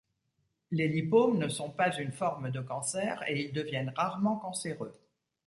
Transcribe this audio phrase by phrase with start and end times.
[0.71, 4.99] Les lipomes ne sont pas une forme de cancer et ils deviennent rarement cancéreux.